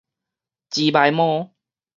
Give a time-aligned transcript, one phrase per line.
[0.71, 1.53] 膣屄毛